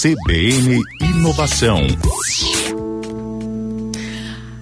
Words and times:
CBN 0.00 0.80
Inovação. 1.00 1.84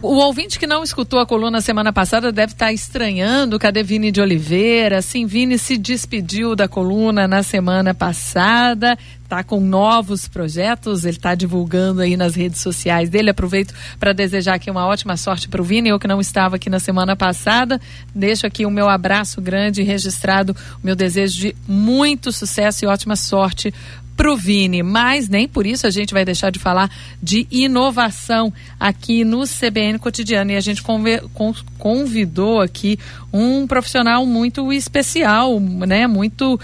O 0.00 0.15
ouvinte 0.15 0.58
que 0.58 0.67
não 0.67 0.83
escutou 0.83 1.18
a 1.18 1.26
coluna 1.26 1.60
semana 1.60 1.92
passada 1.92 2.33
deve 2.33 2.55
estar 2.55 2.73
estranhando. 2.73 3.58
Cadê 3.58 3.83
Vini 3.83 4.10
de 4.10 4.18
Oliveira? 4.18 5.02
Sim, 5.02 5.26
Vini 5.26 5.58
se 5.58 5.76
despediu 5.76 6.57
da 6.57 6.67
coluna 6.67 7.28
na 7.28 7.42
semana 7.42 7.92
passada. 7.92 8.96
Está 9.27 9.43
com 9.43 9.59
novos 9.59 10.29
projetos, 10.29 11.04
ele 11.04 11.16
está 11.16 11.34
divulgando 11.34 12.00
aí 12.00 12.16
nas 12.16 12.36
redes 12.36 12.61
sociais 12.61 13.11
dele. 13.11 13.30
Aproveito 13.30 13.75
para 13.98 14.12
desejar 14.12 14.54
aqui 14.54 14.70
uma 14.70 14.86
ótima 14.86 15.16
sorte 15.16 15.48
para 15.48 15.61
o 15.61 15.64
Vini, 15.64 15.88
eu 15.88 15.98
que 15.98 16.06
não 16.06 16.20
estava 16.20 16.54
aqui 16.54 16.70
na 16.70 16.79
semana 16.79 17.16
passada. 17.16 17.80
Deixo 18.14 18.46
aqui 18.46 18.64
o 18.64 18.70
meu 18.70 18.89
abraço 18.89 19.40
grande 19.40 19.82
registrado, 19.82 20.54
o 20.80 20.86
meu 20.86 20.94
desejo 20.94 21.40
de 21.40 21.57
muito 21.66 22.30
sucesso 22.30 22.84
e 22.84 22.86
ótima 22.86 23.16
sorte 23.16 23.75
para 24.16 24.32
o 24.32 24.36
Vini, 24.36 24.82
mas 24.82 25.29
nem 25.29 25.46
por 25.46 25.66
isso 25.66 25.88
a 25.88 25.90
gente 25.90 26.14
vai 26.14 26.24
deixar 26.24 26.50
de 26.50 26.61
falar 26.61 26.88
de 27.21 27.49
inovação 27.50 28.52
aqui 28.79 29.24
no 29.24 29.43
CBN 29.43 29.99
Cotidiano. 29.99 30.52
E 30.52 30.57
a 30.57 30.61
gente 30.61 30.82
convidou 31.79 32.61
aqui 32.61 32.97
um 33.33 33.66
profissional 33.66 34.24
muito 34.24 34.73
especial, 34.73 35.59
né? 35.61 36.07
Muito 36.07 36.59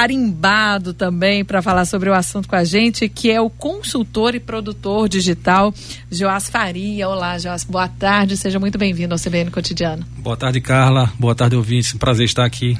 tarimbado 0.00 0.94
também 0.94 1.44
para 1.44 1.60
falar 1.60 1.84
sobre 1.84 2.08
o 2.08 2.14
assunto 2.14 2.48
com 2.48 2.56
a 2.56 2.64
gente, 2.64 3.06
que 3.06 3.30
é 3.30 3.38
o 3.38 3.50
consultor 3.50 4.34
e 4.34 4.40
produtor 4.40 5.10
digital 5.10 5.74
Joás 6.10 6.48
Faria. 6.48 7.06
Olá, 7.06 7.36
Joás, 7.36 7.64
boa 7.64 7.86
tarde, 7.86 8.34
seja 8.34 8.58
muito 8.58 8.78
bem-vindo 8.78 9.12
ao 9.12 9.20
CBN 9.20 9.50
Cotidiano. 9.50 10.02
Boa 10.16 10.38
tarde, 10.38 10.58
Carla. 10.58 11.12
Boa 11.18 11.34
tarde, 11.34 11.54
ouvintes. 11.54 11.92
Prazer 11.92 12.24
estar 12.24 12.46
aqui. 12.46 12.78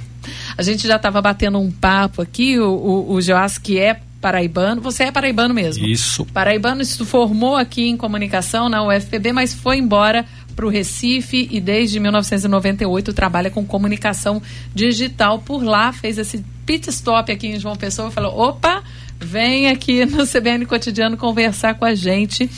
A 0.57 0.63
gente 0.63 0.89
já 0.89 0.97
estava 0.97 1.21
batendo 1.21 1.59
um 1.59 1.71
papo 1.71 2.23
aqui, 2.23 2.59
o, 2.59 2.71
o, 2.71 3.13
o 3.13 3.21
Joás, 3.21 3.59
que 3.59 3.79
é 3.79 4.01
paraibano. 4.21 4.81
Você 4.81 5.05
é 5.05 5.13
paraibano 5.13 5.53
mesmo? 5.53 5.87
Isso. 5.87 6.25
Paraibano 6.27 6.85
se 6.85 7.05
formou 7.05 7.57
aqui 7.57 7.89
em 7.89 7.97
comunicação 7.99 8.69
na 8.69 8.83
UFPB, 8.87 9.33
mas 9.33 9.55
foi 9.55 9.79
embora 9.79 10.25
para 10.51 10.67
o 10.67 10.69
Recife 10.69 11.49
e 11.51 11.61
desde 11.61 11.99
1998 12.01 13.13
trabalha 13.13 13.51
com 13.51 13.65
comunicação 13.65 14.43
digital 14.75 15.39
por 15.39 15.63
lá. 15.63 15.93
Fez 15.93 16.19
esse 16.19 16.45
pit 16.67 16.89
stop 16.91 17.31
aqui 17.33 17.49
em 17.49 17.59
João 17.59 17.77
Pessoa 17.77 18.09
e 18.09 18.13
falou: 18.13 18.39
opa, 18.39 18.83
vem 19.19 19.69
aqui 19.69 20.05
no 20.07 20.27
CBN 20.27 20.67
Cotidiano 20.67 21.17
conversar 21.17 21.75
com 21.75 21.85
a 21.85 21.95
gente. 21.95 22.51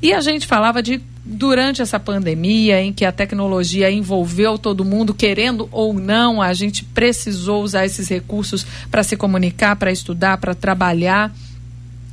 E 0.00 0.12
a 0.12 0.20
gente 0.20 0.46
falava 0.46 0.82
de 0.82 1.00
durante 1.24 1.80
essa 1.80 2.00
pandemia 2.00 2.80
em 2.82 2.92
que 2.92 3.04
a 3.04 3.12
tecnologia 3.12 3.90
envolveu 3.90 4.58
todo 4.58 4.84
mundo, 4.84 5.14
querendo 5.14 5.68
ou 5.70 5.94
não, 5.94 6.42
a 6.42 6.52
gente 6.52 6.84
precisou 6.84 7.62
usar 7.62 7.84
esses 7.84 8.08
recursos 8.08 8.66
para 8.90 9.02
se 9.02 9.16
comunicar, 9.16 9.76
para 9.76 9.92
estudar, 9.92 10.38
para 10.38 10.54
trabalhar. 10.54 11.32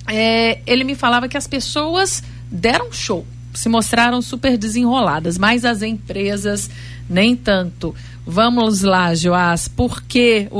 É, 0.07 0.59
ele 0.65 0.83
me 0.83 0.95
falava 0.95 1.27
que 1.27 1.37
as 1.37 1.47
pessoas 1.47 2.23
deram 2.51 2.91
show, 2.91 3.25
se 3.53 3.69
mostraram 3.69 4.21
super 4.21 4.57
desenroladas, 4.57 5.37
mas 5.37 5.65
as 5.65 5.81
empresas 5.81 6.69
nem 7.09 7.35
tanto. 7.35 7.95
Vamos 8.25 8.81
lá, 8.81 9.15
Joás, 9.15 9.67
por? 9.67 10.03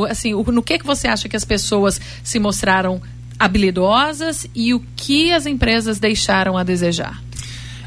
Assim, 0.09 0.34
no 0.34 0.64
que, 0.64 0.80
que 0.80 0.86
você 0.86 1.08
acha 1.08 1.30
que 1.30 1.36
as 1.36 1.45
pessoas 1.45 2.02
se 2.23 2.40
mostraram 2.40 3.02
habilidosas 3.38 4.48
e 4.54 4.73
o 4.73 4.82
que 4.95 5.32
as 5.32 5.45
empresas 5.45 6.00
deixaram 6.00 6.58
a 6.58 6.64
desejar? 6.64 7.22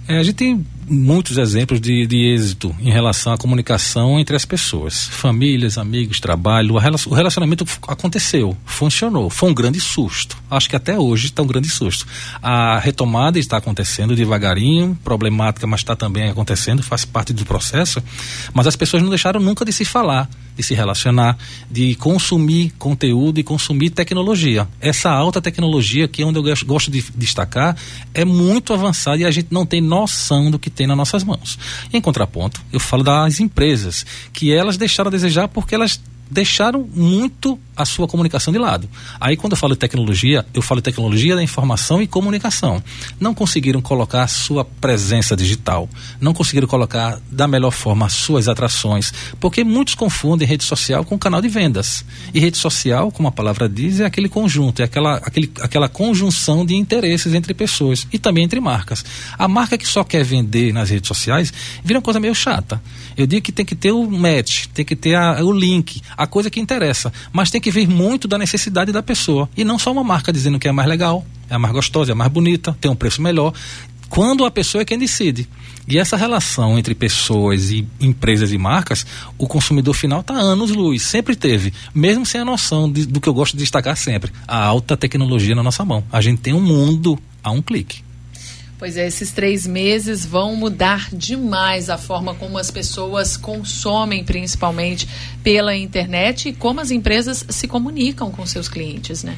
É, 0.08 0.18
a 0.18 0.22
gente 0.22 0.36
tem 0.36 0.66
muitos 0.88 1.38
exemplos 1.38 1.80
de, 1.80 2.06
de 2.06 2.16
êxito 2.32 2.74
em 2.80 2.90
relação 2.90 3.32
à 3.32 3.38
comunicação 3.38 4.18
entre 4.18 4.36
as 4.36 4.44
pessoas, 4.44 5.06
famílias, 5.06 5.78
amigos, 5.78 6.20
trabalho. 6.20 6.74
O 6.74 7.14
relacionamento 7.14 7.64
aconteceu, 7.86 8.56
funcionou, 8.64 9.30
foi 9.30 9.50
um 9.50 9.54
grande 9.54 9.80
susto. 9.80 10.36
Acho 10.50 10.68
que 10.68 10.76
até 10.76 10.98
hoje 10.98 11.26
está 11.26 11.42
um 11.42 11.46
grande 11.46 11.68
susto. 11.68 12.06
A 12.42 12.78
retomada 12.78 13.38
está 13.38 13.56
acontecendo 13.56 14.14
devagarinho, 14.14 14.98
problemática, 15.02 15.66
mas 15.66 15.80
está 15.80 15.96
também 15.96 16.28
acontecendo, 16.28 16.82
faz 16.82 17.04
parte 17.04 17.32
do 17.32 17.44
processo. 17.44 18.02
Mas 18.52 18.66
as 18.66 18.76
pessoas 18.76 19.02
não 19.02 19.10
deixaram 19.10 19.40
nunca 19.40 19.64
de 19.64 19.72
se 19.72 19.84
falar 19.84 20.28
de 20.62 20.66
se 20.68 20.74
relacionar, 20.74 21.36
de 21.70 21.94
consumir 21.96 22.72
conteúdo 22.78 23.38
e 23.38 23.42
consumir 23.42 23.90
tecnologia. 23.90 24.66
Essa 24.80 25.10
alta 25.10 25.42
tecnologia, 25.42 26.08
que 26.08 26.22
é 26.22 26.24
onde 26.24 26.38
eu 26.38 26.44
gosto 26.64 26.90
de 26.90 27.04
destacar, 27.14 27.76
é 28.14 28.24
muito 28.24 28.72
avançada 28.72 29.18
e 29.18 29.24
a 29.24 29.30
gente 29.30 29.48
não 29.50 29.66
tem 29.66 29.80
noção 29.80 30.50
do 30.50 30.58
que 30.58 30.70
tem 30.70 30.86
nas 30.86 30.96
nossas 30.96 31.24
mãos. 31.24 31.58
Em 31.92 32.00
contraponto, 32.00 32.62
eu 32.72 32.80
falo 32.80 33.02
das 33.02 33.40
empresas, 33.40 34.06
que 34.32 34.52
elas 34.52 34.76
deixaram 34.76 35.08
a 35.08 35.10
desejar 35.10 35.48
porque 35.48 35.74
elas 35.74 36.00
deixaram 36.32 36.88
muito 36.94 37.58
a 37.76 37.84
sua 37.84 38.08
comunicação 38.08 38.52
de 38.52 38.58
lado. 38.58 38.88
Aí 39.20 39.36
quando 39.36 39.52
eu 39.52 39.56
falo 39.56 39.76
tecnologia, 39.76 40.44
eu 40.54 40.62
falo 40.62 40.80
tecnologia 40.80 41.36
da 41.36 41.42
informação 41.42 42.00
e 42.02 42.06
comunicação. 42.06 42.82
Não 43.20 43.34
conseguiram 43.34 43.80
colocar 43.80 44.22
a 44.22 44.26
sua 44.26 44.64
presença 44.64 45.36
digital, 45.36 45.88
não 46.20 46.32
conseguiram 46.32 46.66
colocar 46.66 47.20
da 47.30 47.46
melhor 47.46 47.70
forma 47.70 48.06
as 48.06 48.14
suas 48.14 48.48
atrações, 48.48 49.12
porque 49.38 49.62
muitos 49.62 49.94
confundem 49.94 50.48
rede 50.48 50.64
social 50.64 51.04
com 51.04 51.18
canal 51.18 51.40
de 51.40 51.48
vendas. 51.48 52.04
E 52.32 52.40
rede 52.40 52.56
social, 52.56 53.10
como 53.10 53.28
a 53.28 53.32
palavra 53.32 53.68
diz, 53.68 54.00
é 54.00 54.06
aquele 54.06 54.28
conjunto, 54.28 54.80
é 54.80 54.84
aquela, 54.84 55.16
aquele, 55.16 55.52
aquela 55.60 55.88
conjunção 55.88 56.64
de 56.64 56.74
interesses 56.74 57.34
entre 57.34 57.52
pessoas 57.52 58.06
e 58.12 58.18
também 58.18 58.44
entre 58.44 58.60
marcas. 58.60 59.04
A 59.38 59.46
marca 59.48 59.76
que 59.76 59.86
só 59.86 60.02
quer 60.02 60.24
vender 60.24 60.72
nas 60.72 60.88
redes 60.88 61.08
sociais 61.08 61.52
vira 61.84 61.98
uma 61.98 62.02
coisa 62.02 62.20
meio 62.20 62.34
chata. 62.34 62.82
Eu 63.16 63.26
digo 63.26 63.42
que 63.42 63.52
tem 63.52 63.64
que 63.64 63.74
ter 63.74 63.92
o 63.92 64.10
match, 64.10 64.66
tem 64.72 64.84
que 64.84 64.96
ter 64.96 65.14
a, 65.14 65.42
o 65.44 65.52
link, 65.52 66.00
a 66.16 66.21
coisa 66.26 66.50
que 66.50 66.60
interessa. 66.60 67.12
Mas 67.32 67.50
tem 67.50 67.60
que 67.60 67.70
vir 67.70 67.88
muito 67.88 68.26
da 68.26 68.38
necessidade 68.38 68.92
da 68.92 69.02
pessoa. 69.02 69.48
E 69.56 69.64
não 69.64 69.78
só 69.78 69.92
uma 69.92 70.04
marca 70.04 70.32
dizendo 70.32 70.58
que 70.58 70.68
é 70.68 70.72
mais 70.72 70.88
legal, 70.88 71.24
é 71.48 71.54
a 71.54 71.58
mais 71.58 71.72
gostosa, 71.72 72.12
é 72.12 72.14
a 72.14 72.16
mais 72.16 72.30
bonita, 72.30 72.76
tem 72.80 72.90
um 72.90 72.96
preço 72.96 73.20
melhor. 73.20 73.52
Quando 74.08 74.44
a 74.44 74.50
pessoa 74.50 74.82
é 74.82 74.84
quem 74.84 74.98
decide. 74.98 75.48
E 75.88 75.98
essa 75.98 76.16
relação 76.16 76.78
entre 76.78 76.94
pessoas 76.94 77.70
e 77.70 77.86
empresas 78.00 78.52
e 78.52 78.58
marcas, 78.58 79.04
o 79.36 79.46
consumidor 79.46 79.94
final 79.94 80.20
está 80.20 80.34
anos 80.34 80.70
luz, 80.70 81.02
sempre 81.02 81.34
teve, 81.34 81.72
mesmo 81.94 82.24
sem 82.24 82.40
a 82.40 82.44
noção 82.44 82.90
de, 82.90 83.04
do 83.04 83.20
que 83.20 83.28
eu 83.28 83.34
gosto 83.34 83.54
de 83.54 83.60
destacar 83.60 83.96
sempre, 83.96 84.30
a 84.46 84.64
alta 84.64 84.96
tecnologia 84.96 85.54
na 85.54 85.62
nossa 85.62 85.84
mão. 85.84 86.04
A 86.12 86.20
gente 86.20 86.40
tem 86.40 86.52
um 86.52 86.60
mundo 86.60 87.18
a 87.42 87.50
um 87.50 87.60
clique. 87.60 88.04
Pois 88.82 88.96
é, 88.96 89.06
esses 89.06 89.30
três 89.30 89.64
meses 89.64 90.26
vão 90.26 90.56
mudar 90.56 91.08
demais 91.12 91.88
a 91.88 91.96
forma 91.96 92.34
como 92.34 92.58
as 92.58 92.68
pessoas 92.68 93.36
consomem, 93.36 94.24
principalmente 94.24 95.06
pela 95.44 95.76
internet, 95.76 96.48
e 96.48 96.52
como 96.52 96.80
as 96.80 96.90
empresas 96.90 97.46
se 97.48 97.68
comunicam 97.68 98.32
com 98.32 98.44
seus 98.44 98.68
clientes, 98.68 99.22
né? 99.22 99.36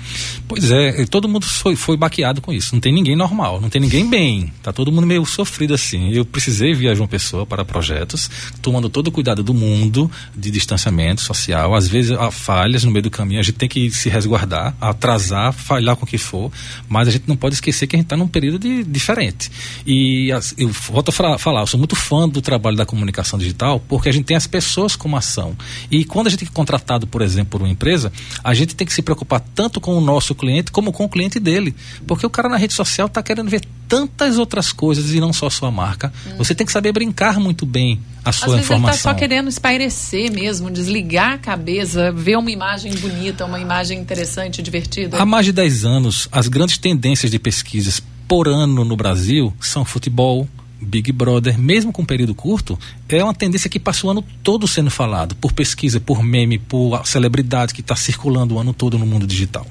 Pois 0.49 0.71
é, 0.71 1.05
todo 1.05 1.29
mundo 1.29 1.45
foi, 1.45 1.77
foi 1.77 1.95
baqueado 1.95 2.41
com 2.41 2.55
isso. 2.55 2.75
Não 2.75 2.81
tem 2.81 2.91
ninguém 2.91 3.15
normal, 3.17 3.61
não 3.61 3.69
tem 3.69 3.83
ninguém 3.83 4.09
bem. 4.09 4.51
Tá 4.63 4.73
todo 4.73 4.91
mundo 4.91 5.07
meio 5.07 5.27
sofrido 5.27 5.75
assim. 5.75 6.11
Eu 6.15 6.25
precisei 6.25 6.73
viajar 6.73 7.03
uma 7.03 7.09
pessoa 7.09 7.45
para 7.45 7.67
projetos, 7.67 8.31
tomando 8.63 8.89
todo 8.89 9.09
o 9.09 9.13
cuidado 9.13 9.43
do 9.43 9.53
mundo 9.53 10.11
de 10.35 10.51
distanciamento 10.51 11.21
social. 11.21 11.75
Às 11.75 11.87
vezes 11.87 12.13
há 12.13 12.31
falhas 12.31 12.83
no 12.83 12.91
meio 12.91 13.03
do 13.03 13.11
caminho, 13.11 13.41
a 13.41 13.43
gente 13.43 13.59
tem 13.59 13.69
que 13.69 13.91
se 13.91 14.09
resguardar, 14.09 14.75
atrasar, 14.81 15.53
falhar 15.53 15.97
com 15.97 16.07
o 16.07 16.09
que 16.09 16.17
for, 16.17 16.51
mas 16.89 17.09
a 17.09 17.11
gente 17.11 17.25
não 17.29 17.37
pode 17.37 17.57
esquecer 17.57 17.87
que 17.87 17.95
a 17.95 17.99
gente 17.99 18.07
está 18.07 18.17
num 18.17 18.27
período 18.27 18.59
de, 18.59 18.83
diferente 18.85 19.34
internet. 19.35 19.51
E 19.87 20.29
eu 20.57 20.69
volto 20.69 21.11
a 21.11 21.39
falar, 21.39 21.61
eu 21.61 21.67
sou 21.67 21.79
muito 21.79 21.97
fã 21.97 22.29
do 22.29 22.41
trabalho 22.41 22.77
da 22.77 22.87
comunicação 22.87 23.39
digital, 23.39 23.81
porque 23.81 24.09
a 24.09 24.13
gente 24.13 24.25
tem 24.25 24.37
as 24.37 24.47
pessoas 24.47 24.97
como 24.97 25.17
ação. 25.17 25.57
E 25.91 26.05
quando 26.05 26.29
a 26.29 26.31
gente 26.31 26.45
é 26.45 26.49
contratado, 26.53 27.07
por 27.07 27.21
exemplo, 27.21 27.51
por 27.51 27.63
uma 27.63 27.71
empresa, 27.71 28.13
a 28.43 28.55
gente 28.55 28.75
tem 28.75 28.87
que 28.87 28.93
se 28.93 29.03
preocupar 29.03 29.41
tanto 29.55 29.81
com 29.81 29.97
o 29.97 30.01
nosso 30.01 30.35
cliente 30.35 30.71
como 30.71 30.93
com 30.93 31.05
o 31.05 31.09
cliente 31.09 31.39
dele. 31.39 31.75
Porque 32.07 32.25
o 32.25 32.31
cara 32.31 32.49
na 32.49 32.57
rede 32.57 32.73
social 32.73 33.07
está 33.07 33.23
querendo 33.23 33.51
ver 33.51 33.63
tantas 33.87 34.39
outras 34.39 34.73
coisas 34.73 35.13
e 35.13 35.21
não 35.21 35.33
só 35.33 35.47
a 35.47 35.51
sua 35.51 35.71
marca. 35.71 36.13
Hum. 36.27 36.39
Você 36.39 36.55
tem 36.55 36.67
que 36.67 36.73
saber 36.73 36.93
brincar 36.93 37.39
muito 37.39 37.67
bem 37.67 38.01
a 38.25 38.33
sua 38.33 38.47
Às 38.47 38.53
vezes 38.53 38.67
informação. 38.67 38.89
Ele 38.89 38.97
está 38.97 39.11
só 39.11 39.15
querendo 39.15 39.49
espairecer 39.49 40.33
mesmo, 40.33 40.71
desligar 40.71 41.33
a 41.33 41.39
cabeça, 41.39 42.11
ver 42.11 42.37
uma 42.37 42.51
imagem 42.51 42.95
bonita, 42.95 43.45
uma 43.45 43.61
imagem 43.61 43.99
interessante, 43.99 44.63
divertida. 44.63 45.21
Há 45.21 45.27
mais 45.27 45.45
de 45.45 45.53
10 45.53 45.85
anos, 45.85 46.29
as 46.33 46.49
grandes 46.49 46.79
tendências 46.79 47.31
de 47.31 47.39
pesquisas 47.39 48.03
por 48.35 48.49
ano 48.49 48.85
no 48.85 48.97
Brasil 48.97 49.55
são 49.61 49.85
futebol, 49.85 50.49
Big 50.81 51.13
Brother, 51.13 51.57
mesmo 51.57 51.93
com 51.93 52.03
um 52.03 52.05
período 52.05 52.35
curto, 52.35 52.77
é 53.09 53.23
uma 53.23 53.33
tendência 53.33 53.71
que 53.71 53.79
passa 53.79 54.05
o 54.05 54.11
ano 54.11 54.25
todo 54.43 54.67
sendo 54.67 54.91
falado, 54.91 55.37
por 55.37 55.53
pesquisa, 55.53 56.01
por 56.01 56.21
meme, 56.21 56.59
por 56.59 57.07
celebridade 57.07 57.73
que 57.73 57.81
está 57.81 57.95
circulando 57.95 58.57
o 58.57 58.59
ano 58.59 58.75
todo 58.75 58.99
no 58.99 59.07
mundo 59.07 59.25
digital. 59.25 59.65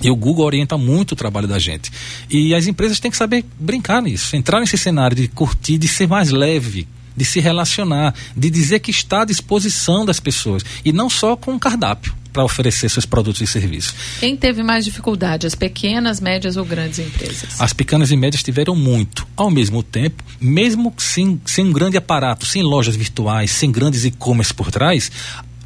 E 0.00 0.08
o 0.08 0.14
Google 0.14 0.44
orienta 0.44 0.78
muito 0.78 1.12
o 1.12 1.16
trabalho 1.16 1.48
da 1.48 1.58
gente. 1.58 1.90
E 2.30 2.54
as 2.54 2.68
empresas 2.68 3.00
têm 3.00 3.10
que 3.10 3.16
saber 3.16 3.44
brincar 3.58 4.00
nisso, 4.00 4.36
entrar 4.36 4.60
nesse 4.60 4.78
cenário 4.78 5.16
de 5.16 5.26
curtir, 5.26 5.76
de 5.76 5.88
ser 5.88 6.06
mais 6.06 6.30
leve, 6.30 6.86
de 7.16 7.24
se 7.24 7.40
relacionar, 7.40 8.14
de 8.36 8.48
dizer 8.48 8.78
que 8.78 8.92
está 8.92 9.22
à 9.22 9.24
disposição 9.24 10.06
das 10.06 10.20
pessoas. 10.20 10.64
E 10.84 10.92
não 10.92 11.10
só 11.10 11.34
com 11.34 11.54
um 11.54 11.58
cardápio 11.58 12.14
para 12.36 12.44
oferecer 12.44 12.90
seus 12.90 13.06
produtos 13.06 13.40
e 13.40 13.46
serviços. 13.46 13.94
Quem 14.20 14.36
teve 14.36 14.62
mais 14.62 14.84
dificuldade, 14.84 15.46
as 15.46 15.54
pequenas, 15.54 16.20
médias 16.20 16.58
ou 16.58 16.66
grandes 16.66 16.98
empresas? 16.98 17.58
As 17.58 17.72
pequenas 17.72 18.10
e 18.10 18.16
médias 18.16 18.42
tiveram 18.42 18.76
muito. 18.76 19.26
Ao 19.34 19.50
mesmo 19.50 19.82
tempo, 19.82 20.22
mesmo 20.38 20.92
sem, 20.98 21.40
sem 21.46 21.64
um 21.64 21.72
grande 21.72 21.96
aparato, 21.96 22.44
sem 22.44 22.62
lojas 22.62 22.94
virtuais, 22.94 23.50
sem 23.50 23.72
grandes 23.72 24.04
e-commerce 24.04 24.52
por 24.52 24.70
trás, 24.70 25.10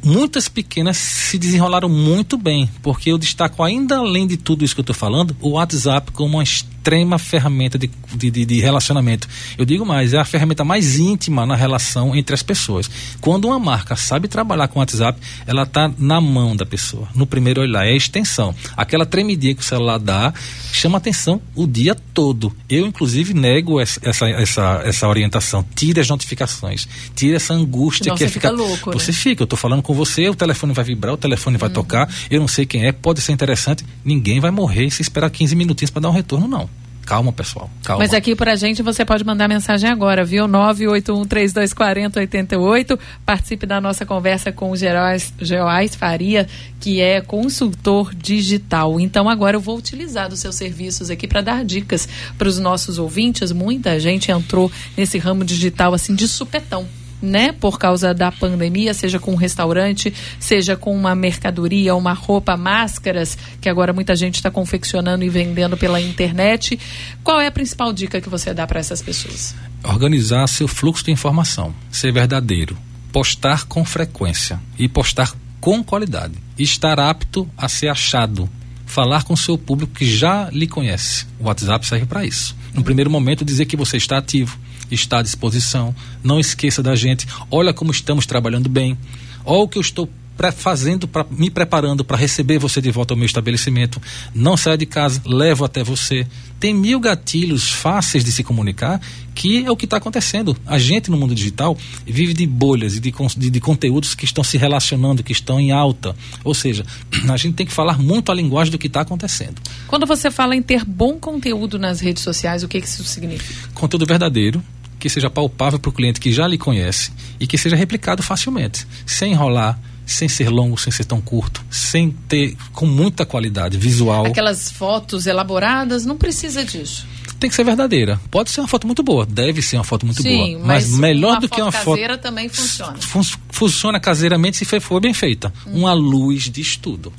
muitas 0.01 0.47
pequenas 0.47 0.95
se 0.95 1.37
desenrolaram 1.37 1.89
muito 1.89 2.37
bem, 2.37 2.69
porque 2.81 3.11
eu 3.11 3.17
destaco 3.17 3.61
ainda 3.61 3.97
além 3.97 4.25
de 4.25 4.37
tudo 4.37 4.63
isso 4.63 4.73
que 4.73 4.79
eu 4.79 4.83
estou 4.83 4.95
falando, 4.95 5.35
o 5.41 5.49
WhatsApp 5.49 6.13
como 6.13 6.37
uma 6.37 6.43
extrema 6.81 7.19
ferramenta 7.19 7.77
de, 7.77 7.89
de, 8.15 8.45
de, 8.45 8.59
relacionamento. 8.59 9.27
Eu 9.55 9.63
digo 9.63 9.85
mais, 9.85 10.13
é 10.13 10.17
a 10.17 10.25
ferramenta 10.25 10.63
mais 10.63 10.97
íntima 10.97 11.45
na 11.45 11.55
relação 11.55 12.15
entre 12.15 12.33
as 12.33 12.41
pessoas. 12.41 12.89
Quando 13.21 13.45
uma 13.45 13.59
marca 13.59 13.95
sabe 13.95 14.27
trabalhar 14.27 14.67
com 14.67 14.79
o 14.79 14.81
WhatsApp, 14.81 15.19
ela 15.45 15.63
está 15.63 15.91
na 15.99 16.19
mão 16.19 16.55
da 16.55 16.65
pessoa. 16.65 17.07
No 17.13 17.27
primeiro 17.27 17.61
olhar, 17.61 17.85
é 17.85 17.91
a 17.91 17.95
extensão. 17.95 18.55
Aquela 18.75 19.05
tremidinha 19.05 19.53
que 19.53 19.61
o 19.61 19.63
celular 19.65 19.99
dá 19.99 20.33
chama 20.73 20.97
atenção 20.97 21.39
o 21.55 21.67
dia 21.67 21.95
todo. 22.13 22.51
Eu, 22.67 22.87
inclusive, 22.87 23.33
nego 23.33 23.79
essa, 23.79 24.01
essa, 24.03 24.81
essa 24.83 25.07
orientação. 25.07 25.63
Tire 25.75 25.99
as 25.99 26.09
notificações. 26.09 26.87
Tire 27.15 27.35
essa 27.35 27.53
angústia 27.53 28.05
Senão 28.05 28.17
que 28.17 28.23
é 28.23 28.27
ficar. 28.27 28.51
Louco, 28.51 28.89
né? 28.89 28.99
você 28.99 29.13
fica, 29.13 29.43
eu 29.43 29.45
estou 29.45 29.57
falando 29.57 29.83
com 29.83 29.93
você, 29.93 30.27
o 30.27 30.35
telefone 30.35 30.73
vai 30.73 30.83
vibrar, 30.83 31.13
o 31.13 31.17
telefone 31.17 31.57
vai 31.57 31.69
uhum. 31.69 31.75
tocar, 31.75 32.13
eu 32.29 32.39
não 32.39 32.47
sei 32.47 32.65
quem 32.65 32.85
é, 32.85 32.91
pode 32.91 33.21
ser 33.21 33.31
interessante. 33.31 33.85
Ninguém 34.03 34.39
vai 34.39 34.51
morrer 34.51 34.89
se 34.89 35.01
esperar 35.01 35.29
15 35.29 35.55
minutinhos 35.55 35.91
para 35.91 36.01
dar 36.01 36.09
um 36.09 36.13
retorno, 36.13 36.47
não. 36.47 36.69
Calma, 37.05 37.31
pessoal. 37.33 37.69
Calma. 37.83 38.03
Mas 38.03 38.13
aqui 38.13 38.35
pra 38.35 38.55
gente 38.55 38.81
você 38.81 39.03
pode 39.03 39.25
mandar 39.25 39.47
mensagem 39.47 39.89
agora, 39.89 40.23
viu? 40.23 40.47
981324088. 40.47 42.97
Participe 43.25 43.65
da 43.65 43.81
nossa 43.81 44.05
conversa 44.05 44.51
com 44.51 44.69
o 44.71 44.75
Gerais, 44.75 45.33
Gerais 45.39 45.95
Faria, 45.95 46.47
que 46.79 47.01
é 47.01 47.21
consultor 47.21 48.13
digital. 48.15 48.99
Então 48.99 49.29
agora 49.29 49.57
eu 49.57 49.61
vou 49.61 49.77
utilizar 49.77 50.29
dos 50.29 50.39
seus 50.39 50.55
serviços 50.55 51.09
aqui 51.09 51.27
para 51.27 51.41
dar 51.41 51.65
dicas 51.65 52.07
para 52.37 52.47
os 52.47 52.59
nossos 52.59 52.97
ouvintes. 52.97 53.51
Muita 53.51 53.99
gente 53.99 54.31
entrou 54.31 54.71
nesse 54.95 55.17
ramo 55.17 55.43
digital 55.43 55.93
assim 55.93 56.15
de 56.15 56.27
supetão 56.27 56.87
né, 57.21 57.51
por 57.51 57.77
causa 57.77 58.13
da 58.13 58.31
pandemia, 58.31 58.93
seja 58.93 59.19
com 59.19 59.31
um 59.31 59.35
restaurante, 59.35 60.13
seja 60.39 60.75
com 60.75 60.95
uma 60.95 61.13
mercadoria, 61.13 61.95
uma 61.95 62.13
roupa, 62.13 62.57
máscaras, 62.57 63.37
que 63.59 63.69
agora 63.69 63.93
muita 63.93 64.15
gente 64.15 64.35
está 64.35 64.49
confeccionando 64.49 65.23
e 65.23 65.29
vendendo 65.29 65.77
pela 65.77 66.01
internet. 66.01 66.79
Qual 67.23 67.39
é 67.39 67.47
a 67.47 67.51
principal 67.51 67.93
dica 67.93 68.19
que 68.19 68.29
você 68.29 68.53
dá 68.53 68.65
para 68.65 68.79
essas 68.79 69.01
pessoas? 69.01 69.55
Organizar 69.83 70.47
seu 70.47 70.67
fluxo 70.67 71.05
de 71.05 71.11
informação, 71.11 71.73
ser 71.91 72.11
verdadeiro, 72.11 72.77
postar 73.11 73.65
com 73.65 73.83
frequência 73.85 74.59
e 74.77 74.87
postar 74.87 75.33
com 75.59 75.83
qualidade, 75.83 76.33
estar 76.57 76.99
apto 76.99 77.47
a 77.55 77.69
ser 77.69 77.87
achado, 77.87 78.49
falar 78.85 79.23
com 79.23 79.35
seu 79.35 79.57
público 79.57 79.93
que 79.93 80.05
já 80.05 80.49
lhe 80.49 80.67
conhece. 80.67 81.25
O 81.39 81.45
WhatsApp 81.45 81.85
serve 81.85 82.05
para 82.05 82.25
isso. 82.25 82.55
No 82.73 82.83
primeiro 82.83 83.09
momento, 83.09 83.45
dizer 83.45 83.65
que 83.65 83.77
você 83.77 83.97
está 83.97 84.17
ativo 84.17 84.57
está 84.91 85.19
à 85.19 85.21
disposição. 85.21 85.95
Não 86.23 86.39
esqueça 86.39 86.83
da 86.83 86.95
gente. 86.95 87.27
Olha 87.49 87.73
como 87.73 87.91
estamos 87.91 88.25
trabalhando 88.25 88.69
bem. 88.69 88.97
Olha 89.45 89.61
o 89.61 89.67
que 89.67 89.77
eu 89.77 89.81
estou 89.81 90.09
fazendo, 90.51 91.07
pra, 91.07 91.25
me 91.29 91.51
preparando 91.51 92.03
para 92.03 92.17
receber 92.17 92.57
você 92.57 92.81
de 92.81 92.89
volta 92.89 93.13
ao 93.13 93.17
meu 93.17 93.27
estabelecimento. 93.27 94.01
Não 94.33 94.57
saia 94.57 94.77
de 94.77 94.87
casa, 94.87 95.21
levo 95.25 95.63
até 95.63 95.83
você. 95.83 96.25
Tem 96.59 96.73
mil 96.73 96.99
gatilhos 96.99 97.69
fáceis 97.69 98.23
de 98.23 98.31
se 98.31 98.43
comunicar, 98.43 98.99
que 99.35 99.63
é 99.63 99.69
o 99.69 99.75
que 99.75 99.85
está 99.85 99.97
acontecendo. 99.97 100.57
A 100.65 100.79
gente 100.79 101.11
no 101.11 101.17
mundo 101.17 101.35
digital 101.35 101.77
vive 102.05 102.33
de 102.33 102.47
bolhas 102.47 102.95
e 102.95 102.99
de, 102.99 103.13
de, 103.37 103.49
de, 103.49 103.59
conteúdos 103.59 104.15
que 104.15 104.25
estão 104.25 104.43
se 104.43 104.57
relacionando, 104.57 105.21
que 105.21 105.31
estão 105.31 105.59
em 105.59 105.71
alta. 105.71 106.15
Ou 106.43 106.55
seja, 106.55 106.85
a 107.29 107.37
gente 107.37 107.53
tem 107.53 107.65
que 107.65 107.73
falar 107.73 107.99
muito 107.99 108.31
a 108.31 108.35
linguagem 108.35 108.71
do 108.71 108.79
que 108.79 108.87
está 108.87 109.01
acontecendo. 109.01 109.61
Quando 109.87 110.07
você 110.07 110.31
fala 110.31 110.55
em 110.55 110.61
ter 110.61 110.83
bom 110.85 111.19
conteúdo 111.19 111.77
nas 111.77 111.99
redes 111.99 112.23
sociais, 112.23 112.63
o 112.63 112.67
que, 112.67 112.81
que 112.81 112.87
isso 112.87 113.03
significa? 113.03 113.69
Conteúdo 113.73 114.05
verdadeiro 114.05 114.63
que 115.01 115.09
seja 115.09 115.29
palpável 115.29 115.79
para 115.79 115.89
o 115.89 115.91
cliente 115.91 116.19
que 116.19 116.31
já 116.31 116.47
lhe 116.47 116.59
conhece 116.59 117.11
e 117.39 117.47
que 117.47 117.57
seja 117.57 117.75
replicado 117.75 118.21
facilmente, 118.21 118.85
sem 119.03 119.31
enrolar, 119.31 119.79
sem 120.05 120.29
ser 120.29 120.49
longo, 120.49 120.77
sem 120.77 120.91
ser 120.91 121.05
tão 121.05 121.19
curto, 121.19 121.63
sem 121.71 122.11
ter 122.11 122.55
com 122.71 122.85
muita 122.85 123.25
qualidade 123.25 123.77
visual. 123.79 124.27
Aquelas 124.27 124.71
fotos 124.71 125.25
elaboradas, 125.25 126.05
não 126.05 126.17
precisa 126.17 126.63
disso. 126.63 127.07
Tem 127.39 127.49
que 127.49 127.55
ser 127.55 127.63
verdadeira. 127.63 128.21
Pode 128.29 128.51
ser 128.51 128.61
uma 128.61 128.67
foto 128.67 128.85
muito 128.85 129.01
boa, 129.01 129.25
deve 129.25 129.63
ser 129.63 129.77
uma 129.77 129.83
foto 129.83 130.05
muito 130.05 130.21
Sim, 130.21 130.53
boa, 130.53 130.67
mas, 130.67 130.89
mas 130.91 130.99
melhor 130.99 131.39
do 131.39 131.49
que 131.49 131.59
uma 131.59 131.71
foto 131.71 131.95
caseira 131.95 132.17
também 132.19 132.47
funciona. 132.47 132.97
Fun 132.99 133.21
funciona 133.49 133.99
caseiramente 133.99 134.57
se 134.57 134.79
for 134.79 135.01
bem 135.01 135.13
feita. 135.13 135.51
Hum. 135.65 135.79
Uma 135.79 135.93
luz 135.93 136.43
de 136.43 136.61
estudo. 136.61 137.11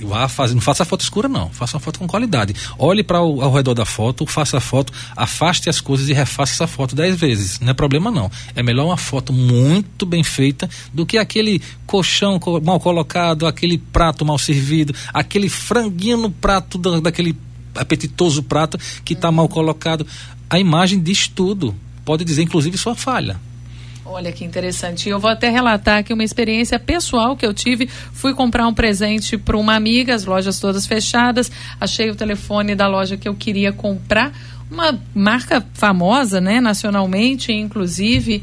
Vá 0.00 0.28
fazer, 0.28 0.54
não 0.54 0.60
faça 0.60 0.84
foto 0.84 1.00
escura, 1.00 1.28
não. 1.28 1.50
Faça 1.50 1.76
uma 1.76 1.80
foto 1.80 1.98
com 1.98 2.06
qualidade. 2.06 2.54
Olhe 2.78 3.02
para 3.02 3.18
ao 3.18 3.52
redor 3.52 3.74
da 3.74 3.84
foto, 3.84 4.26
faça 4.26 4.58
a 4.58 4.60
foto, 4.60 4.92
afaste 5.16 5.68
as 5.68 5.80
coisas 5.80 6.08
e 6.08 6.12
refaça 6.12 6.52
essa 6.52 6.66
foto 6.66 6.94
dez 6.94 7.16
vezes. 7.16 7.60
Não 7.60 7.70
é 7.70 7.74
problema, 7.74 8.10
não. 8.10 8.30
É 8.54 8.62
melhor 8.62 8.86
uma 8.86 8.96
foto 8.96 9.32
muito 9.32 10.06
bem 10.06 10.22
feita 10.22 10.68
do 10.92 11.04
que 11.04 11.18
aquele 11.18 11.60
colchão 11.86 12.38
mal 12.62 12.78
colocado, 12.78 13.46
aquele 13.46 13.78
prato 13.78 14.24
mal 14.24 14.38
servido, 14.38 14.94
aquele 15.12 15.48
franguinho 15.48 16.16
no 16.16 16.30
prato 16.30 16.78
da, 16.78 17.00
daquele 17.00 17.36
apetitoso 17.74 18.42
prato 18.42 18.78
que 19.04 19.14
está 19.14 19.30
mal 19.32 19.48
colocado. 19.48 20.06
A 20.48 20.58
imagem 20.58 21.00
diz 21.00 21.28
tudo. 21.28 21.74
Pode 22.04 22.24
dizer, 22.24 22.42
inclusive, 22.42 22.78
sua 22.78 22.94
falha. 22.94 23.38
Olha 24.10 24.32
que 24.32 24.42
interessante. 24.42 25.06
Eu 25.06 25.20
vou 25.20 25.30
até 25.30 25.50
relatar 25.50 25.98
aqui 25.98 26.14
uma 26.14 26.24
experiência 26.24 26.78
pessoal 26.78 27.36
que 27.36 27.44
eu 27.44 27.52
tive. 27.52 27.86
Fui 27.86 28.32
comprar 28.32 28.66
um 28.66 28.72
presente 28.72 29.36
para 29.36 29.54
uma 29.54 29.74
amiga, 29.74 30.14
as 30.14 30.24
lojas 30.24 30.58
todas 30.58 30.86
fechadas. 30.86 31.52
Achei 31.78 32.08
o 32.08 32.16
telefone 32.16 32.74
da 32.74 32.88
loja 32.88 33.18
que 33.18 33.28
eu 33.28 33.34
queria 33.34 33.70
comprar, 33.70 34.32
uma 34.70 34.98
marca 35.14 35.64
famosa, 35.74 36.40
né, 36.40 36.58
nacionalmente, 36.58 37.52
inclusive. 37.52 38.42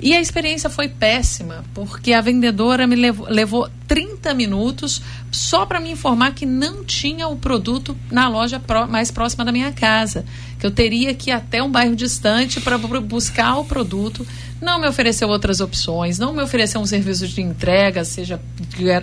E 0.00 0.14
a 0.14 0.20
experiência 0.20 0.70
foi 0.70 0.88
péssima, 0.88 1.64
porque 1.74 2.12
a 2.12 2.20
vendedora 2.20 2.86
me 2.86 2.96
levou, 2.96 3.28
levou 3.28 3.68
30 3.86 4.34
minutos 4.34 5.00
só 5.30 5.64
para 5.66 5.78
me 5.78 5.92
informar 5.92 6.32
que 6.32 6.46
não 6.46 6.84
tinha 6.84 7.28
o 7.28 7.36
produto 7.36 7.96
na 8.10 8.28
loja 8.28 8.60
mais 8.88 9.10
próxima 9.10 9.44
da 9.44 9.52
minha 9.52 9.72
casa. 9.72 10.24
Que 10.58 10.66
eu 10.66 10.70
teria 10.70 11.12
que 11.14 11.30
ir 11.30 11.32
até 11.32 11.62
um 11.62 11.70
bairro 11.70 11.94
distante 11.94 12.60
para 12.60 12.78
buscar 12.78 13.58
o 13.58 13.64
produto. 13.64 14.26
Não 14.62 14.78
me 14.78 14.86
ofereceu 14.86 15.28
outras 15.28 15.60
opções, 15.60 16.20
não 16.20 16.32
me 16.32 16.40
ofereceu 16.40 16.80
um 16.80 16.86
serviço 16.86 17.26
de 17.26 17.42
entrega, 17.42 18.04
seja 18.04 18.40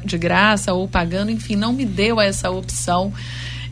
de 0.06 0.18
graça 0.18 0.74
ou 0.74 0.88
pagando, 0.88 1.32
enfim, 1.32 1.58
não 1.58 1.74
me 1.74 1.86
deu 1.86 2.22
essa 2.22 2.50
opção. 2.50 3.12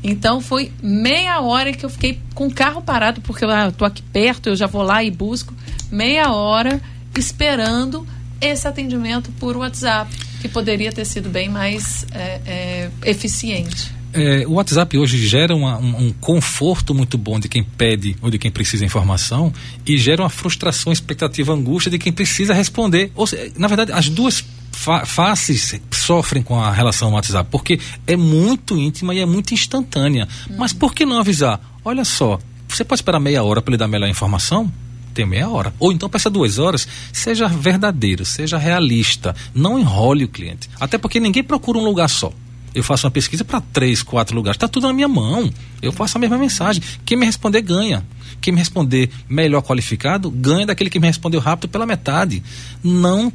Então 0.04 0.42
foi 0.42 0.70
meia 0.84 1.40
hora 1.40 1.72
que 1.72 1.86
eu 1.86 1.90
fiquei 1.90 2.20
com 2.36 2.48
o 2.48 2.54
carro 2.54 2.82
parado, 2.82 3.22
porque 3.22 3.46
ah, 3.46 3.68
eu 3.68 3.72
tô 3.72 3.86
aqui 3.86 4.02
perto, 4.02 4.50
eu 4.50 4.56
já 4.56 4.68
vou 4.68 4.82
lá 4.82 5.02
e 5.02 5.10
busco. 5.10 5.54
Meia 5.90 6.30
hora 6.34 6.82
esperando 7.16 8.06
esse 8.42 8.68
atendimento 8.68 9.32
por 9.40 9.56
WhatsApp, 9.56 10.14
que 10.42 10.50
poderia 10.50 10.92
ter 10.92 11.06
sido 11.06 11.30
bem 11.30 11.48
mais 11.48 12.06
é, 12.12 12.42
é, 12.46 12.92
eficiente. 13.06 13.97
É, 14.18 14.48
o 14.48 14.54
WhatsApp 14.54 14.98
hoje 14.98 15.16
gera 15.28 15.56
uma, 15.56 15.78
um, 15.78 16.08
um, 16.08 16.14
conforto 16.14 16.92
muito 16.96 17.20
bom 17.20 17.40
de 17.40 17.48
quem 17.48 17.64
pede 17.64 18.18
ou 18.20 18.32
de 18.32 18.40
quem 18.40 18.50
precisa 18.50 18.84
informação 18.84 19.54
e 19.86 19.96
gera 19.96 20.24
uma 20.24 20.30
frustração, 20.30 20.92
expectativa, 20.92 21.54
angústia 21.54 21.92
de 21.92 22.00
quem 22.00 22.12
precisa 22.12 22.52
responder. 22.52 23.12
Ou 23.14 23.28
seja, 23.28 23.54
na 23.56 23.68
verdade, 23.68 23.92
as 23.92 24.10
duas 24.10 24.44
fa 24.72 25.06
faces 25.06 25.80
sofrem 25.92 26.42
com 26.42 26.60
a 26.60 26.72
relação 26.72 27.14
WhatsApp, 27.14 27.48
porque 27.52 27.80
é 28.08 28.16
muito 28.16 28.76
íntima 28.76 29.14
e 29.14 29.20
é 29.20 29.26
muito 29.26 29.54
instantânea. 29.54 30.28
Hum. 30.50 30.56
Mas 30.58 30.74
por 30.74 30.96
que 30.96 31.06
não 31.06 31.20
avisar? 31.20 31.62
Olha 31.86 32.04
só, 32.04 32.40
você 32.68 32.84
pode 32.84 33.02
esperar 33.02 33.20
meia 33.20 33.44
hora 33.44 33.62
para 33.62 33.72
lhe 33.72 33.78
dar 33.78 33.88
melhor 33.88 34.10
informação? 34.10 34.72
tem 35.14 35.26
meia 35.26 35.50
hora. 35.50 35.74
Ou 35.80 35.92
então 35.92 36.08
peça 36.08 36.30
duas 36.30 36.60
horas, 36.60 36.88
seja 37.12 37.48
verdadeiro, 37.48 38.24
seja 38.24 38.56
realista, 38.56 39.36
não 39.52 39.80
enrole 39.80 40.26
o 40.26 40.28
cliente. 40.28 40.70
Até 40.80 41.00
porque 41.00 41.20
ninguém 41.20 41.44
procura 41.44 41.80
um 41.80 41.84
lugar 41.84 42.08
só. 42.08 42.32
Eu 42.78 42.84
faço 42.84 43.08
uma 43.08 43.12
pesquisa 43.12 43.44
para 43.44 43.60
três, 43.60 44.04
quatro 44.04 44.36
lugares, 44.36 44.56
está 44.56 44.68
tudo 44.68 44.86
na 44.86 44.94
minha 44.94 45.08
mão. 45.08 45.52
Eu 45.82 45.92
faço 45.92 46.16
a 46.16 46.22
mesma 46.22 46.38
mensagem. 46.38 46.84
Quem 47.04 47.18
me 47.18 47.26
responder 47.26 47.60
ganha. 47.64 48.06
Quem 48.40 48.54
me 48.54 48.60
responder 48.60 49.10
melhor 49.28 49.64
qualificado 49.64 50.30
ganha 50.30 50.68
daquele 50.68 50.88
que 50.88 51.00
me 51.00 51.08
respondeu 51.08 51.40
rápido 51.40 51.72
pela 51.72 51.88
metade. 51.88 52.44
Não 52.84 53.34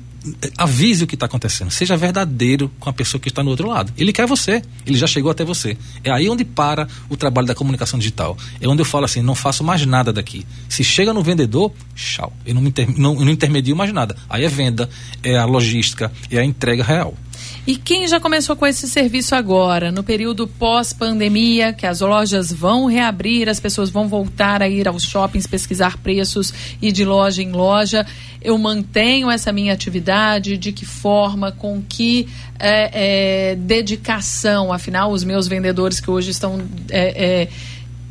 avise 0.56 1.02
o 1.02 1.08
que 1.08 1.16
está 1.16 1.26
acontecendo. 1.26 1.72
Seja 1.72 1.96
verdadeiro 1.96 2.70
com 2.78 2.88
a 2.88 2.92
pessoa 2.92 3.20
que 3.20 3.26
está 3.26 3.42
no 3.42 3.50
outro 3.50 3.66
lado. 3.66 3.92
Ele 3.98 4.12
quer 4.12 4.28
você. 4.28 4.62
Ele 4.86 4.96
já 4.96 5.08
chegou 5.08 5.32
até 5.32 5.44
você. 5.44 5.76
É 6.04 6.12
aí 6.12 6.28
onde 6.28 6.44
para 6.44 6.86
o 7.08 7.16
trabalho 7.16 7.48
da 7.48 7.54
comunicação 7.56 7.98
digital. 7.98 8.38
É 8.60 8.68
onde 8.68 8.80
eu 8.80 8.86
falo 8.86 9.06
assim: 9.06 9.22
não 9.22 9.34
faço 9.34 9.64
mais 9.64 9.84
nada 9.84 10.12
daqui. 10.12 10.46
Se 10.68 10.84
chega 10.84 11.12
no 11.12 11.20
vendedor, 11.20 11.72
tchau. 11.96 12.32
Eu 12.46 12.54
não, 12.54 12.64
inter, 12.64 12.88
não, 12.96 13.16
não 13.16 13.32
intermedio 13.32 13.74
mais 13.74 13.92
nada. 13.92 14.16
Aí 14.30 14.44
é 14.44 14.48
venda, 14.48 14.88
é 15.20 15.36
a 15.36 15.44
logística, 15.44 16.12
é 16.30 16.38
a 16.38 16.44
entrega 16.44 16.84
real. 16.84 17.16
E 17.64 17.76
quem 17.76 18.08
já 18.08 18.18
começou 18.18 18.56
com 18.56 18.66
esse 18.66 18.88
serviço 18.88 19.36
agora, 19.36 19.92
no 19.92 20.02
período 20.02 20.48
pós-pandemia, 20.48 21.72
que 21.72 21.86
as 21.86 22.00
lojas 22.00 22.52
vão 22.52 22.86
reabrir, 22.86 23.48
as 23.48 23.60
pessoas 23.60 23.88
vão 23.88 24.08
voltar 24.08 24.60
a 24.60 24.68
ir 24.68 24.88
aos 24.88 25.04
shoppings 25.04 25.46
pesquisar 25.46 25.96
preços 25.98 26.52
e 26.82 26.90
de 26.90 27.04
loja 27.04 27.40
em 27.40 27.52
loja, 27.52 28.04
eu 28.42 28.58
mantenho 28.58 29.30
essa 29.30 29.52
minha 29.52 29.72
atividade? 29.72 30.56
De 30.56 30.72
que 30.72 30.84
forma? 30.84 31.52
Com 31.52 31.80
que 31.80 32.28
é, 32.58 33.52
é, 33.52 33.54
dedicação? 33.54 34.72
Afinal, 34.72 35.12
os 35.12 35.22
meus 35.22 35.46
vendedores 35.46 36.00
que 36.00 36.10
hoje 36.10 36.32
estão 36.32 36.60
é, 36.90 37.42
é 37.42 37.48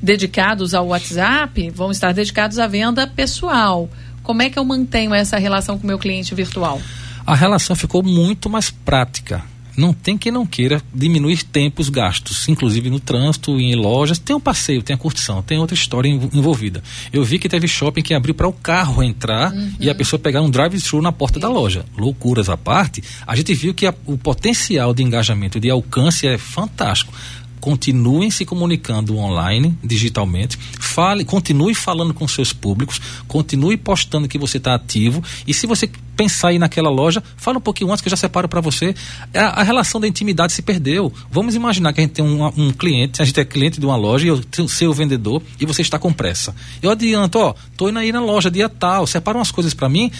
dedicados 0.01 0.73
ao 0.73 0.87
WhatsApp 0.87 1.69
vão 1.71 1.91
estar 1.91 2.13
dedicados 2.13 2.57
à 2.57 2.67
venda 2.67 3.05
pessoal. 3.05 3.89
Como 4.23 4.41
é 4.41 4.49
que 4.49 4.57
eu 4.57 4.63
mantenho 4.63 5.13
essa 5.13 5.37
relação 5.37 5.77
com 5.77 5.83
o 5.83 5.87
meu 5.87 5.99
cliente 5.99 6.33
virtual? 6.33 6.81
A 7.25 7.35
relação 7.35 7.75
ficou 7.75 8.03
muito 8.03 8.49
mais 8.49 8.69
prática. 8.69 9.43
Não 9.77 9.93
tem 9.93 10.17
quem 10.17 10.31
não 10.31 10.45
queira 10.45 10.81
diminuir 10.93 11.43
tempos 11.43 11.89
gastos, 11.89 12.47
inclusive 12.49 12.89
no 12.89 12.99
trânsito, 12.99 13.59
em 13.59 13.73
lojas. 13.75 14.19
Tem 14.19 14.35
um 14.35 14.39
passeio, 14.39 14.83
tem 14.83 14.93
a 14.93 14.97
curtição, 14.97 15.41
tem 15.41 15.57
outra 15.57 15.73
história 15.73 16.09
envolvida. 16.09 16.83
Eu 17.11 17.23
vi 17.23 17.39
que 17.39 17.47
teve 17.47 17.67
shopping 17.67 18.01
que 18.01 18.13
abriu 18.13 18.35
para 18.35 18.47
o 18.47 18.53
carro 18.53 19.01
entrar 19.01 19.53
uhum. 19.53 19.73
e 19.79 19.89
a 19.89 19.95
pessoa 19.95 20.19
pegar 20.19 20.41
um 20.41 20.49
drive-thru 20.49 21.01
na 21.01 21.11
porta 21.11 21.39
da 21.39 21.47
loja. 21.47 21.85
Loucuras 21.97 22.49
à 22.49 22.57
parte, 22.57 23.01
a 23.25 23.35
gente 23.35 23.53
viu 23.53 23.73
que 23.73 23.87
a, 23.87 23.93
o 24.05 24.17
potencial 24.17 24.93
de 24.93 25.03
engajamento, 25.03 25.59
de 25.59 25.69
alcance 25.69 26.27
é 26.27 26.37
fantástico 26.37 27.13
continuem 27.61 28.31
se 28.31 28.43
comunicando 28.43 29.15
online, 29.15 29.77
digitalmente, 29.83 30.57
fale, 30.79 31.23
continue 31.23 31.75
falando 31.75 32.13
com 32.13 32.27
seus 32.27 32.51
públicos, 32.51 32.99
continue 33.27 33.77
postando 33.77 34.27
que 34.27 34.37
você 34.37 34.57
está 34.57 34.73
ativo 34.73 35.23
e 35.47 35.53
se 35.53 35.67
você 35.67 35.89
pensar 36.17 36.51
ir 36.51 36.59
naquela 36.59 36.89
loja, 36.89 37.23
fala 37.37 37.57
um 37.57 37.61
pouquinho 37.61 37.91
antes 37.91 38.01
que 38.01 38.07
eu 38.07 38.11
já 38.11 38.17
separo 38.17 38.47
para 38.47 38.61
você. 38.61 38.93
A, 39.33 39.61
a, 39.61 39.63
relação 39.63 39.99
da 39.99 40.07
intimidade 40.07 40.53
se 40.53 40.61
perdeu. 40.61 41.11
Vamos 41.31 41.55
imaginar 41.55 41.93
que 41.93 42.01
a 42.01 42.03
gente 42.03 42.13
tem 42.13 42.25
um, 42.25 42.45
um 42.45 42.71
cliente, 42.71 43.21
a 43.21 43.25
gente 43.25 43.39
é 43.39 43.45
cliente 43.45 43.79
de 43.79 43.85
uma 43.85 43.95
loja 43.95 44.25
e 44.25 44.27
eu 44.27 44.39
sou 44.67 44.89
o 44.89 44.93
vendedor 44.93 45.41
e 45.59 45.65
você 45.65 45.81
está 45.81 45.97
com 45.97 46.11
pressa. 46.11 46.53
Eu 46.81 46.91
adianto, 46.91 47.39
ó, 47.39 47.55
tô 47.77 47.89
indo 47.89 47.99
aí 47.99 48.11
na 48.11 48.19
loja 48.19 48.51
dia 48.51 48.69
tal, 48.69 49.07
separa 49.07 49.37
umas 49.37 49.51
coisas 49.51 49.73
para 49.73 49.89
mim 49.89 50.11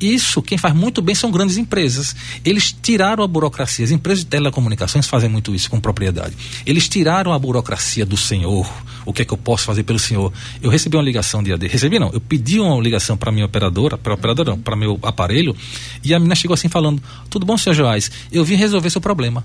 isso, 0.00 0.42
quem 0.42 0.58
faz 0.58 0.74
muito 0.74 1.00
bem 1.00 1.14
são 1.14 1.30
grandes 1.30 1.56
empresas. 1.56 2.14
Eles 2.44 2.72
tiraram 2.72 3.24
a 3.24 3.26
burocracia. 3.26 3.84
As 3.84 3.90
empresas 3.90 4.24
de 4.24 4.30
telecomunicações 4.30 5.06
fazem 5.06 5.28
muito 5.28 5.54
isso 5.54 5.70
com 5.70 5.80
propriedade. 5.80 6.36
Eles 6.66 6.88
tiraram 6.88 7.32
a 7.32 7.38
burocracia 7.38 8.04
do 8.04 8.16
senhor. 8.16 8.70
O 9.04 9.12
que 9.12 9.22
é 9.22 9.24
que 9.24 9.32
eu 9.32 9.38
posso 9.38 9.64
fazer 9.64 9.84
pelo 9.84 9.98
senhor? 9.98 10.32
Eu 10.60 10.70
recebi 10.70 10.96
uma 10.96 11.02
ligação 11.02 11.42
dia 11.42 11.56
de. 11.56 11.66
Recebi 11.66 11.98
não, 11.98 12.10
eu 12.12 12.20
pedi 12.20 12.60
uma 12.60 12.80
ligação 12.80 13.16
para 13.16 13.32
minha 13.32 13.46
operadora, 13.46 13.96
para 13.96 14.14
operadora 14.14 14.50
não, 14.50 14.58
para 14.58 14.76
meu 14.76 14.98
aparelho, 15.02 15.56
e 16.04 16.12
a 16.12 16.18
menina 16.18 16.34
chegou 16.34 16.54
assim 16.54 16.68
falando: 16.68 17.02
Tudo 17.30 17.46
bom, 17.46 17.56
senhor 17.56 17.74
Joás? 17.74 18.10
Eu 18.30 18.44
vim 18.44 18.56
resolver 18.56 18.90
seu 18.90 19.00
problema. 19.00 19.44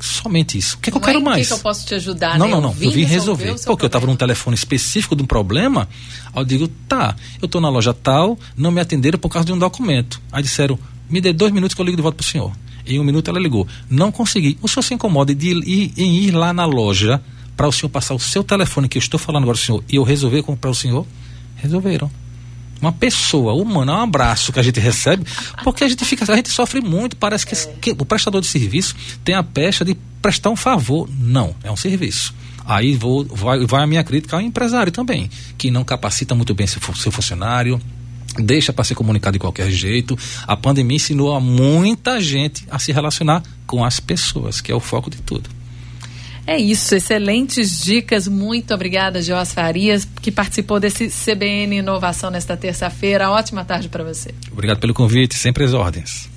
Somente 0.00 0.58
isso. 0.58 0.76
O 0.76 0.80
que, 0.80 0.90
é 0.90 0.92
que 0.92 0.96
eu 0.96 1.00
quero 1.00 1.18
é 1.18 1.22
mais? 1.22 1.48
que, 1.48 1.54
que, 1.54 1.60
eu 1.60 1.62
posso 1.62 1.86
te 1.86 1.94
ajudar? 1.94 2.38
Não, 2.38 2.46
né? 2.46 2.52
não, 2.52 2.60
não. 2.60 2.76
Eu 2.80 2.90
vim 2.90 3.04
resolver. 3.04 3.44
Porque 3.44 3.64
problema. 3.64 3.82
eu 3.82 3.86
estava 3.86 4.06
num 4.06 4.16
telefone 4.16 4.54
específico 4.54 5.16
de 5.16 5.22
um 5.22 5.26
problema. 5.26 5.88
Aí 6.34 6.42
eu 6.42 6.44
digo, 6.44 6.68
tá, 6.88 7.16
eu 7.40 7.46
estou 7.46 7.60
na 7.60 7.68
loja 7.68 7.94
tal, 7.94 8.38
não 8.56 8.70
me 8.70 8.80
atenderam 8.80 9.18
por 9.18 9.28
causa 9.28 9.46
de 9.46 9.52
um 9.52 9.58
documento. 9.58 10.20
Aí 10.30 10.42
disseram, 10.42 10.78
me 11.08 11.20
dê 11.20 11.32
dois 11.32 11.52
minutos 11.52 11.74
que 11.74 11.80
eu 11.80 11.84
ligo 11.84 11.96
de 11.96 12.02
volta 12.02 12.16
para 12.16 12.24
o 12.24 12.26
senhor. 12.26 12.52
Em 12.86 12.98
um 12.98 13.04
minuto 13.04 13.30
ela 13.30 13.38
ligou. 13.38 13.66
Não 13.88 14.10
consegui. 14.10 14.58
O 14.60 14.68
senhor 14.68 14.82
se 14.82 14.94
incomoda 14.94 15.34
de 15.34 15.50
ir, 15.50 15.92
em 15.96 16.16
ir 16.16 16.32
lá 16.32 16.52
na 16.52 16.64
loja 16.64 17.22
para 17.56 17.68
o 17.68 17.72
senhor 17.72 17.90
passar 17.90 18.14
o 18.14 18.18
seu 18.18 18.42
telefone 18.42 18.88
que 18.88 18.98
eu 18.98 19.00
estou 19.00 19.20
falando 19.20 19.44
agora, 19.44 19.56
senhor, 19.56 19.84
e 19.88 19.96
eu 19.96 20.02
resolver 20.02 20.42
para 20.42 20.70
o 20.70 20.74
senhor? 20.74 21.06
Resolveram 21.56 22.10
uma 22.82 22.92
pessoa 22.92 23.54
humana, 23.54 23.92
é 23.92 23.94
um 23.96 24.00
abraço 24.00 24.52
que 24.52 24.58
a 24.58 24.62
gente 24.62 24.80
recebe, 24.80 25.24
porque 25.62 25.84
a 25.84 25.88
gente 25.88 26.04
fica, 26.04 26.30
a 26.30 26.36
gente 26.36 26.50
sofre 26.50 26.80
muito, 26.80 27.16
parece 27.16 27.46
que, 27.46 27.54
é. 27.54 27.74
que 27.80 27.90
o 27.92 28.04
prestador 28.04 28.40
de 28.40 28.48
serviço 28.48 28.96
tem 29.24 29.34
a 29.36 29.42
pecha 29.42 29.84
de 29.84 29.94
prestar 30.20 30.50
um 30.50 30.56
favor. 30.56 31.08
Não, 31.16 31.54
é 31.62 31.70
um 31.70 31.76
serviço. 31.76 32.34
Aí 32.64 32.94
vou, 32.94 33.24
vai, 33.24 33.64
vai 33.66 33.82
a 33.82 33.86
minha 33.86 34.04
crítica 34.04 34.36
ao 34.36 34.42
empresário 34.42 34.92
também, 34.92 35.30
que 35.56 35.70
não 35.70 35.84
capacita 35.84 36.34
muito 36.34 36.54
bem 36.54 36.66
seu, 36.66 36.80
seu 36.94 37.12
funcionário, 37.12 37.80
deixa 38.38 38.72
para 38.72 38.84
ser 38.84 38.94
comunicado 38.94 39.34
de 39.34 39.38
qualquer 39.38 39.70
jeito. 39.70 40.18
A 40.46 40.56
pandemia 40.56 40.96
ensinou 40.96 41.34
a 41.34 41.40
muita 41.40 42.20
gente 42.20 42.66
a 42.70 42.78
se 42.78 42.92
relacionar 42.92 43.42
com 43.66 43.84
as 43.84 44.00
pessoas, 44.00 44.60
que 44.60 44.72
é 44.72 44.74
o 44.74 44.80
foco 44.80 45.10
de 45.10 45.18
tudo. 45.18 45.61
É 46.46 46.58
isso, 46.58 46.94
excelentes 46.94 47.78
dicas. 47.84 48.26
Muito 48.26 48.74
obrigada, 48.74 49.22
Joás 49.22 49.52
Farias, 49.52 50.06
que 50.20 50.32
participou 50.32 50.80
desse 50.80 51.08
CBN 51.08 51.76
Inovação 51.76 52.30
nesta 52.30 52.56
terça-feira. 52.56 53.30
Ótima 53.30 53.64
tarde 53.64 53.88
para 53.88 54.02
você. 54.02 54.34
Obrigado 54.50 54.80
pelo 54.80 54.92
convite, 54.94 55.34
sempre 55.36 55.64
às 55.64 55.72
ordens. 55.72 56.31